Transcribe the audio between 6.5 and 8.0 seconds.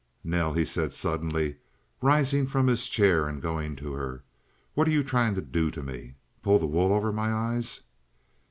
the wool over my eyes?"